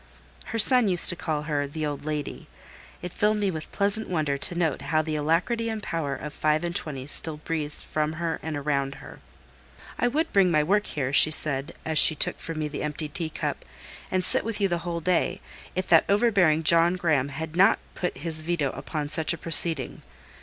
Her 0.45 0.57
son 0.57 0.87
used 0.87 1.09
to 1.09 1.15
call 1.15 1.43
her 1.43 1.67
"the 1.67 1.85
old 1.85 2.05
lady;" 2.05 2.47
it 3.03 3.11
filled 3.13 3.37
me 3.37 3.51
with 3.51 3.71
pleasant 3.71 4.09
wonder 4.09 4.35
to 4.35 4.55
note 4.55 4.81
how 4.81 5.03
the 5.03 5.15
alacrity 5.15 5.69
and 5.69 5.83
power 5.83 6.15
of 6.15 6.33
five 6.33 6.63
and 6.63 6.75
twenty 6.75 7.05
still 7.05 7.37
breathed 7.37 7.75
from 7.75 8.13
her 8.13 8.39
and 8.41 8.57
around 8.57 8.95
her. 8.95 9.19
"I 9.99 10.07
would 10.07 10.33
bring 10.33 10.49
my 10.49 10.63
work 10.63 10.87
here," 10.87 11.13
she 11.13 11.29
said, 11.29 11.75
as 11.85 11.99
she 11.99 12.15
took 12.15 12.39
from 12.39 12.57
me 12.57 12.67
the 12.67 12.81
emptied 12.81 13.13
teacup, 13.13 13.63
"and 14.09 14.25
sit 14.25 14.43
with 14.43 14.59
you 14.59 14.67
the 14.67 14.79
whole 14.79 15.01
day, 15.01 15.39
if 15.75 15.85
that 15.89 16.05
overbearing 16.09 16.63
John 16.63 16.95
Graham 16.95 17.29
had 17.29 17.55
not 17.55 17.77
put 17.93 18.17
his 18.17 18.41
veto 18.41 18.71
upon 18.71 19.07
such 19.07 19.33
a 19.33 19.37
proceeding. 19.37 20.01